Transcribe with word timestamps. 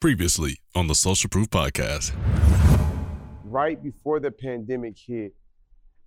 Previously 0.00 0.60
on 0.76 0.86
the 0.86 0.94
Social 0.94 1.28
Proof 1.28 1.50
Podcast. 1.50 2.12
right 3.42 3.82
before 3.82 4.20
the 4.20 4.30
pandemic 4.30 4.96
hit, 4.96 5.34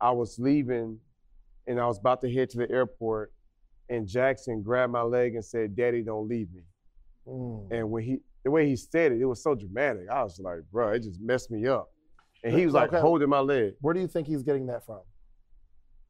I 0.00 0.12
was 0.12 0.38
leaving 0.38 0.96
and 1.66 1.80
I 1.80 1.86
was 1.86 1.98
about 1.98 2.20
to 2.20 2.32
head 2.32 2.50
to 2.50 2.58
the 2.58 2.70
airport, 2.70 3.32
and 3.88 4.06
Jackson 4.06 4.62
grabbed 4.62 4.92
my 4.92 5.02
leg 5.02 5.34
and 5.34 5.44
said, 5.44 5.74
Daddy, 5.74 6.02
don't 6.02 6.28
leave 6.28 6.46
me. 6.54 6.62
Mm. 7.26 7.66
And 7.72 7.90
when 7.90 8.04
he, 8.04 8.18
the 8.44 8.52
way 8.52 8.68
he 8.68 8.76
said 8.76 9.10
it, 9.10 9.20
it 9.20 9.24
was 9.24 9.42
so 9.42 9.56
dramatic. 9.56 10.08
I 10.08 10.22
was 10.22 10.38
like, 10.38 10.60
bro, 10.70 10.92
it 10.92 11.02
just 11.02 11.20
messed 11.20 11.50
me 11.50 11.66
up. 11.66 11.90
And 12.44 12.54
he 12.54 12.64
was 12.66 12.74
like 12.74 12.90
Okay. 12.92 13.00
holding 13.00 13.28
my 13.28 13.40
leg 13.40 13.72
Where 13.80 13.92
do 13.92 13.98
you 14.00 14.06
think 14.06 14.28
he's 14.28 14.44
getting 14.44 14.66
that 14.66 14.86
from? 14.86 15.00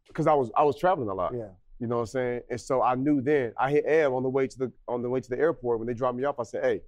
because 0.07 0.27
I 0.27 0.35
was 0.35 0.51
I 0.55 0.65
was 0.65 0.79
traveling 0.79 1.09
a 1.09 1.15
lot. 1.15 1.33
Yeah. 1.35 1.49
You 1.79 1.87
know 1.87 1.97
what 1.97 2.01
I'm 2.03 2.07
saying? 2.09 2.41
And 2.51 2.61
so 2.61 2.83
I 2.83 2.95
knew 2.95 3.23
then. 3.23 3.55
I 3.59 3.71
hit 3.71 3.85
Eb 3.87 4.13
on 4.13 4.23
the 4.23 4.29
way 4.29 4.47
to 4.49 4.59
the 4.59 4.73
on 4.87 5.01
the 5.01 5.09
way 5.09 5.21
to 5.21 5.31
the 5.31 5.39
airport 5.39 5.79
when 5.79 5.89
they 5.89 5.95
dropped 5.95 6.19
me 6.19 6.25
off. 6.25 6.39
I 6.39 6.43
said, 6.43 6.63
"Hey, 6.63 6.83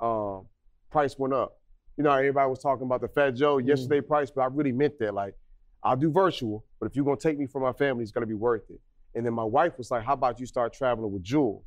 um, 0.00 0.46
price 0.90 1.18
went 1.18 1.34
up." 1.34 1.58
You 1.96 2.04
know, 2.04 2.12
everybody 2.12 2.48
was 2.50 2.58
talking 2.60 2.84
about 2.84 3.00
the 3.00 3.08
Fat 3.08 3.30
Joe 3.34 3.56
Mm. 3.56 3.68
yesterday 3.68 4.00
price, 4.02 4.30
but 4.30 4.42
I 4.42 4.46
really 4.46 4.72
meant 4.72 4.98
that. 5.00 5.14
Like, 5.14 5.34
I'll 5.82 5.96
do 5.96 6.10
virtual, 6.10 6.64
but 6.78 6.86
if 6.86 6.96
you're 6.96 7.04
gonna 7.04 7.16
take 7.16 7.38
me 7.38 7.46
from 7.46 7.62
my 7.62 7.72
family, 7.72 8.02
it's 8.02 8.12
gonna 8.12 8.26
be 8.26 8.34
worth 8.34 8.68
it. 8.70 8.80
And 9.14 9.24
then 9.24 9.32
my 9.32 9.44
wife 9.44 9.78
was 9.78 9.90
like, 9.90 10.02
"How 10.04 10.12
about 10.12 10.38
you 10.40 10.46
start 10.46 10.72
traveling 10.74 11.10
with 11.12 11.22
Jewel?" 11.22 11.64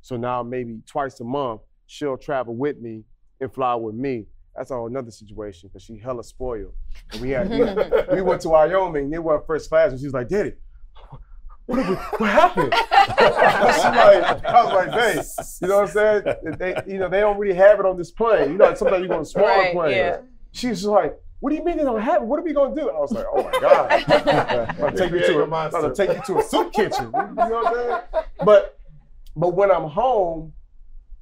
So 0.00 0.16
now 0.16 0.42
maybe 0.42 0.80
twice 0.86 1.18
a 1.20 1.24
month 1.24 1.62
she'll 1.86 2.16
travel 2.16 2.54
with 2.54 2.78
me 2.80 3.04
and 3.40 3.52
fly 3.52 3.74
with 3.74 3.94
me. 3.94 4.26
That's 4.54 4.70
a 4.70 4.74
whole 4.74 4.86
another 4.86 5.10
situation 5.10 5.68
because 5.68 5.82
she 5.82 5.98
hella 5.98 6.22
spoiled. 6.22 6.74
And 7.12 7.20
we 7.22 7.30
had 7.30 7.50
we, 7.50 7.58
we 8.16 8.22
went 8.22 8.40
to 8.42 8.50
Wyoming. 8.50 9.10
They 9.10 9.18
were 9.18 9.40
first 9.46 9.68
class, 9.68 9.90
and 9.90 9.98
she 9.98 10.06
was 10.06 10.14
like, 10.14 10.28
"Daddy, 10.28 10.52
what, 11.66 11.76
did 11.78 11.88
we- 11.88 11.94
what 11.94 12.30
happened?" 12.30 12.72
She 13.04 13.82
like, 13.82 14.44
I 14.44 14.64
was 14.64 14.72
like, 14.72 14.90
"Babe, 14.92 15.22
you 15.64 15.68
know 15.70 15.80
what 15.80 15.96
I'm 15.96 16.22
saying? 16.22 16.56
They, 16.58 16.74
you 16.86 16.98
know, 16.98 17.08
they 17.08 17.20
don't 17.20 17.38
really 17.38 17.54
have 17.56 17.80
it 17.80 17.86
on 17.86 17.96
this 17.96 18.10
plane. 18.10 18.52
You 18.52 18.58
know, 18.58 18.66
like 18.66 18.76
sometimes 18.76 19.02
you 19.02 19.08
go 19.08 19.18
on 19.18 19.24
smaller 19.24 19.48
Right, 19.48 19.72
planes." 19.72 19.96
yeah. 19.96 20.16
She's 20.52 20.78
just 20.78 20.84
like, 20.84 21.16
"What 21.40 21.50
do 21.50 21.56
you 21.56 21.64
mean 21.64 21.76
they 21.76 21.84
don't 21.84 22.00
have 22.00 22.22
it? 22.22 22.26
What 22.26 22.38
are 22.38 22.42
we 22.42 22.52
gonna 22.52 22.74
do?" 22.74 22.88
I 22.90 22.98
was 22.98 23.12
like, 23.12 23.26
"Oh 23.32 23.42
my 23.42 23.52
god, 23.60 23.90
I'll 24.80 24.92
take 24.92 25.10
you 25.10 25.20
to 25.20 25.42
a, 25.44 25.50
I'll 25.50 25.92
take 25.92 26.10
you 26.16 26.22
to 26.26 26.38
a 26.38 26.42
soup 26.42 26.72
kitchen." 26.72 27.06
You 27.06 27.10
know 27.12 27.34
what 27.34 27.66
I'm 27.66 27.74
saying? 27.74 28.24
But 28.44 28.78
but 29.36 29.54
when 29.54 29.70
I'm 29.70 29.88
home, 29.88 30.52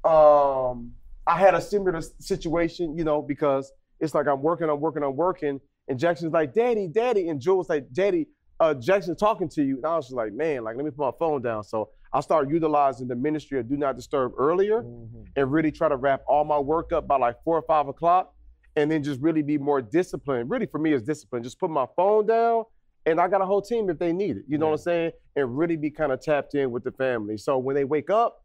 um, 0.03 0.91
I 1.25 1.37
had 1.37 1.55
a 1.55 1.61
similar 1.61 2.01
situation, 2.19 2.97
you 2.97 3.03
know, 3.03 3.21
because 3.21 3.71
it's 3.99 4.13
like 4.13 4.27
I'm 4.27 4.41
working, 4.41 4.69
I'm 4.69 4.79
working, 4.79 5.03
I'm 5.03 5.15
working, 5.15 5.59
and 5.87 5.97
Jackson's 5.97 6.33
like, 6.33 6.53
"Daddy, 6.53 6.87
Daddy," 6.87 7.29
and 7.29 7.39
Jules 7.39 7.69
like, 7.69 7.91
"Daddy, 7.91 8.27
uh, 8.63 8.73
Jackson's 8.73 9.17
talking 9.17 9.49
to 9.49 9.63
you," 9.63 9.77
and 9.77 9.85
I 9.85 9.95
was 9.95 10.05
just 10.05 10.15
like, 10.15 10.33
"Man, 10.33 10.63
like, 10.63 10.75
let 10.75 10.85
me 10.85 10.91
put 10.91 10.99
my 10.99 11.11
phone 11.19 11.41
down." 11.41 11.63
So 11.63 11.89
I 12.11 12.19
started 12.21 12.51
utilizing 12.51 13.07
the 13.07 13.15
ministry 13.15 13.59
of 13.59 13.67
Do 13.67 13.75
Not 13.77 13.95
Disturb 13.95 14.33
earlier, 14.37 14.83
Mhm. 14.83 15.27
and 15.35 15.51
really 15.51 15.71
try 15.71 15.89
to 15.89 15.95
wrap 15.95 16.21
all 16.27 16.43
my 16.45 16.59
work 16.59 16.91
up 16.93 17.07
by 17.07 17.17
like 17.17 17.41
four 17.43 17.57
or 17.57 17.63
five 17.63 17.87
o'clock, 17.87 18.33
and 18.75 18.89
then 18.89 19.03
just 19.03 19.21
really 19.21 19.41
be 19.41 19.57
more 19.57 19.81
disciplined. 19.81 20.49
Really, 20.49 20.65
for 20.67 20.79
me, 20.79 20.93
it's 20.93 21.03
discipline. 21.03 21.43
Just 21.43 21.59
put 21.59 21.69
my 21.69 21.87
phone 21.95 22.25
down, 22.25 22.63
and 23.05 23.19
I 23.19 23.27
got 23.27 23.41
a 23.41 23.45
whole 23.45 23.61
team 23.61 23.89
if 23.89 23.97
they 23.99 24.13
need 24.13 24.37
it. 24.37 24.45
You 24.47 24.57
know 24.57 24.67
what 24.67 24.73
I'm 24.73 24.77
saying? 24.79 25.11
And 25.35 25.57
really 25.57 25.75
be 25.75 25.89
kind 25.91 26.11
of 26.11 26.21
tapped 26.21 26.55
in 26.55 26.71
with 26.71 26.83
the 26.83 26.91
family. 26.91 27.37
So 27.37 27.57
when 27.57 27.75
they 27.75 27.83
wake 27.85 28.09
up, 28.09 28.43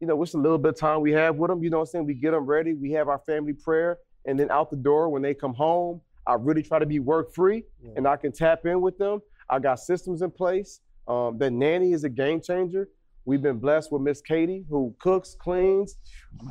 you 0.00 0.06
know, 0.08 0.20
it's 0.22 0.34
a 0.34 0.38
little 0.38 0.58
bit 0.58 0.70
of 0.70 0.76
time 0.78 1.00
we 1.00 1.12
have 1.12 1.36
with 1.36 1.48
them. 1.50 1.62
You 1.62 1.70
know 1.70 1.78
what 1.78 1.82
I'm 1.82 1.86
saying? 1.86 2.06
We 2.06 2.14
get 2.14 2.32
them 2.32 2.44
ready. 2.46 2.74
We 2.74 2.90
have 2.92 3.08
our 3.08 3.20
family 3.20 3.52
prayer, 3.52 3.98
and 4.26 4.38
then 4.38 4.50
out 4.50 4.70
the 4.70 4.76
door 4.76 5.08
when 5.08 5.22
they 5.22 5.34
come 5.34 5.54
home, 5.54 6.00
I 6.26 6.34
really 6.34 6.62
try 6.62 6.78
to 6.78 6.86
be 6.86 6.98
work 7.00 7.32
free, 7.32 7.64
Yeah. 7.82 7.92
and 7.96 8.08
I 8.08 8.16
can 8.16 8.32
tap 8.32 8.64
in 8.66 8.80
with 8.80 8.96
them. 8.98 9.20
I 9.48 9.58
got 9.58 9.80
systems 9.80 10.22
in 10.22 10.30
place. 10.30 10.80
Um, 11.06 11.38
the 11.38 11.50
nanny 11.50 11.92
is 11.92 12.04
a 12.04 12.08
game 12.08 12.40
changer. 12.40 12.88
We've 13.26 13.40
been 13.40 13.58
blessed 13.58 13.90
with 13.90 14.02
Miss 14.02 14.20
Katie, 14.20 14.66
who 14.68 14.94
cooks, 14.98 15.34
cleans, 15.38 15.96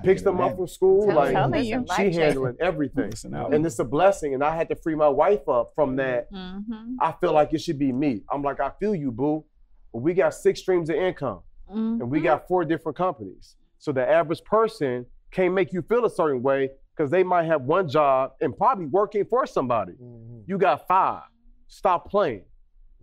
picks 0.04 0.24
them 0.24 0.42
up 0.42 0.56
from 0.56 0.68
school. 0.68 1.08
I'm 1.10 1.16
like 1.16 1.34
telling 1.34 1.64
you. 1.66 1.86
she 1.96 2.12
handling 2.12 2.56
everything, 2.60 3.12
and 3.54 3.64
it's 3.66 3.78
a 3.78 3.84
blessing. 3.84 4.34
And 4.34 4.44
I 4.44 4.56
had 4.56 4.70
to 4.70 4.76
free 4.76 4.96
my 4.96 5.08
wife 5.08 5.48
up 5.48 5.74
from 5.76 5.96
that. 5.98 6.32
Mm-hmm. 6.32 6.96
I 7.00 7.14
feel 7.22 7.32
like 7.32 7.54
it 7.54 7.62
should 7.62 7.78
be 7.78 7.92
me. 7.92 8.24
I'm 8.32 8.42
like, 8.42 8.60
I 8.60 8.72
feel 8.80 8.96
you, 8.96 9.12
boo. 9.12 9.46
But 9.92 10.00
we 10.00 10.16
got 10.16 10.34
six 10.34 10.62
streams 10.62 10.90
of 10.90 10.96
income 10.96 11.42
and 11.70 12.10
we 12.10 12.20
got 12.22 12.48
four 12.48 12.66
different 12.66 12.98
companies. 12.98 13.56
So 13.78 13.92
the 13.92 14.08
average 14.08 14.44
person 14.44 15.06
can't 15.30 15.54
make 15.54 15.74
you 15.74 15.84
feel 15.84 16.06
a 16.06 16.10
certain 16.10 16.42
way 16.42 16.70
because 16.96 17.12
they 17.12 17.24
might 17.24 17.44
have 17.46 17.62
one 17.64 17.88
job 17.88 18.32
and 18.42 18.56
probably 18.58 18.86
working 18.88 19.26
for 19.26 19.46
somebody. 19.46 19.94
Mhm. 19.94 20.44
You 20.48 20.58
got 20.58 20.88
five. 20.88 21.24
Stop 21.68 22.10
playing. 22.10 22.46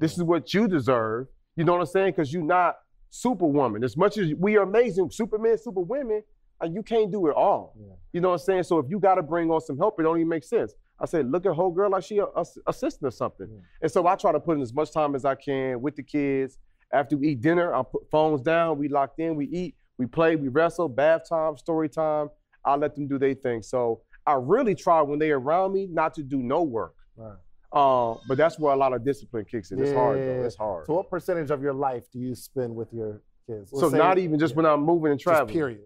This 0.00 0.16
is 0.16 0.22
what 0.22 0.53
you 0.53 0.66
deserve. 0.66 1.27
You 1.56 1.65
know 1.65 1.72
what 1.72 1.81
I'm 1.81 1.87
saying? 1.87 2.12
Because 2.12 2.33
you're 2.33 2.43
not 2.43 2.77
superwoman. 3.11 3.84
As 3.84 3.97
much 3.97 4.19
as 4.19 4.33
we 4.38 4.56
are 4.56 4.62
amazing, 4.62 5.11
supermen, 5.11 5.59
superwomen, 5.59 6.22
and 6.61 6.75
you 6.75 6.83
can't 6.83 7.11
do 7.11 7.27
it 7.28 7.34
all. 7.37 7.75
Yeah. 7.78 7.94
You 8.12 8.21
know 8.21 8.28
what 8.31 8.41
I'm 8.41 8.44
saying? 8.44 8.62
So 8.65 8.78
if 8.78 8.87
you 8.88 8.99
got 8.99 9.16
to 9.16 9.22
bring 9.22 9.50
on 9.50 9.61
some 9.61 9.78
help, 9.78 9.99
it 9.99 10.03
don't 10.05 10.16
even 10.19 10.28
make 10.28 10.44
sense. 10.44 10.75
I 11.00 11.06
said, 11.06 11.31
look 11.31 11.47
at 11.47 11.53
whole 11.53 11.71
girl 11.71 11.91
like 11.91 12.05
she 12.05 12.19
a, 12.19 12.25
a- 12.25 12.44
assistant 12.66 13.09
or 13.09 13.11
something. 13.11 13.49
Yeah. 13.50 13.61
And 13.83 13.91
so 13.91 14.06
I 14.06 14.16
try 14.16 14.33
to 14.33 14.41
put 14.41 14.56
in 14.56 14.62
as 14.62 14.75
much 14.75 14.93
time 14.93 15.15
as 15.15 15.25
I 15.25 15.34
can 15.34 15.81
with 15.81 15.97
the 15.97 16.03
kids. 16.03 16.59
After 16.93 17.17
we 17.17 17.28
eat 17.28 17.41
dinner, 17.41 17.75
I 17.75 17.82
put 17.82 18.11
phones 18.11 18.43
down. 18.43 18.78
We 18.78 18.88
locked 18.88 19.19
in. 19.21 19.37
We 19.37 19.47
eat. 19.47 19.75
We 19.99 20.06
play. 20.06 20.37
We 20.37 20.49
wrestle. 20.49 20.88
Bath 20.88 21.28
time, 21.28 21.56
story 21.56 21.88
time. 21.88 22.28
I 22.65 22.77
let 22.77 22.94
them 22.94 23.06
do 23.06 23.19
their 23.19 23.34
thing. 23.34 23.62
So 23.62 24.03
I 24.27 24.34
really 24.34 24.75
try 24.75 25.00
when 25.00 25.19
they 25.19 25.31
around 25.31 25.72
me 25.72 25.87
not 25.91 26.15
to 26.15 26.22
do 26.22 26.38
no 26.38 26.62
work. 26.62 26.94
Right. 27.17 27.37
Uh, 27.72 28.14
but 28.26 28.36
that's 28.36 28.58
where 28.58 28.72
a 28.72 28.76
lot 28.76 28.92
of 28.92 29.04
discipline 29.04 29.44
kicks 29.44 29.70
in. 29.70 29.81
It's 29.82 29.92
hard 29.92 30.19
though. 30.19 30.44
It's 30.44 30.56
hard. 30.56 30.86
So, 30.86 30.94
what 30.94 31.08
percentage 31.08 31.50
of 31.50 31.62
your 31.62 31.72
life 31.72 32.04
do 32.12 32.19
you 32.19 32.34
spend 32.34 32.75
with 32.75 32.92
your 32.92 33.20
kids? 33.47 33.70
So 33.70 33.76
Let's 33.78 33.92
say- 33.92 33.98
not 33.98 34.19
even 34.19 34.38
just 34.38 34.53
yeah, 34.54 34.56
when 34.56 34.66
I'm 34.66 34.82
moving 34.82 35.12
and 35.12 35.20
just 35.20 35.25
traveling. 35.25 35.54
period. 35.54 35.81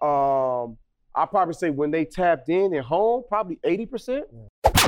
Um, 0.00 0.76
I 1.14 1.26
probably 1.26 1.54
say 1.54 1.70
when 1.70 1.90
they 1.90 2.04
tapped 2.04 2.48
in 2.48 2.74
at 2.74 2.84
home, 2.84 3.22
probably 3.28 3.58
80%. 3.64 4.22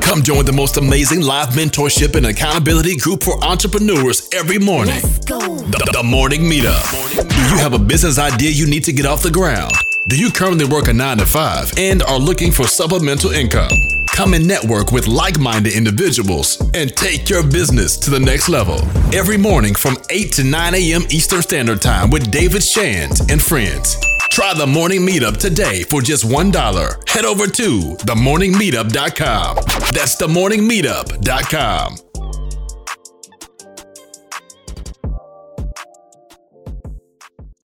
Come 0.01 0.23
join 0.23 0.45
the 0.45 0.53
most 0.53 0.77
amazing 0.77 1.21
live 1.23 1.49
mentorship 1.51 2.15
and 2.17 2.27
accountability 2.27 2.97
group 2.97 3.23
for 3.23 3.43
entrepreneurs 3.45 4.29
every 4.33 4.59
morning. 4.59 5.01
The, 5.27 5.91
the 5.93 6.03
Morning 6.03 6.43
Meetup. 6.43 7.29
Do 7.29 7.37
you 7.37 7.59
have 7.59 7.75
a 7.75 7.79
business 7.79 8.19
idea 8.19 8.51
you 8.51 8.67
need 8.67 8.85
to 8.85 8.93
get 8.93 9.07
off 9.07 9.23
the 9.23 9.31
ground? 9.31 9.73
Do 10.07 10.19
you 10.19 10.31
currently 10.31 10.67
work 10.67 10.89
a 10.89 10.93
9 10.93 11.19
to 11.19 11.27
5 11.27 11.73
and 11.79 12.03
are 12.03 12.19
looking 12.19 12.53
for 12.53 12.67
supplemental 12.69 13.31
income? 13.31 13.71
Come 14.09 14.35
and 14.35 14.47
network 14.47 14.93
with 14.93 15.07
like 15.07 15.39
minded 15.39 15.73
individuals 15.75 16.61
and 16.75 16.95
take 16.95 17.31
your 17.31 17.43
business 17.43 17.97
to 17.99 18.11
the 18.11 18.21
next 18.21 18.51
level. 18.51 18.81
Every 19.15 19.39
morning 19.39 19.75
from 19.75 19.97
8 20.11 20.31
to 20.33 20.45
9 20.45 20.75
a.m. 20.75 21.03
Eastern 21.09 21.41
Standard 21.41 21.81
Time 21.81 22.11
with 22.11 22.31
David 22.31 22.63
Shands 22.63 23.21
and 23.31 23.43
friends. 23.43 23.97
Try 24.31 24.53
the 24.53 24.67
morning 24.67 25.01
meetup 25.01 25.39
today 25.39 25.85
for 25.85 26.03
just 26.03 26.27
$1. 26.27 27.09
Head 27.09 27.25
over 27.25 27.47
to 27.47 27.81
themorningmeetup.com. 28.05 29.57
That's 29.93 30.17
themorningmeetup.com. 30.21 32.14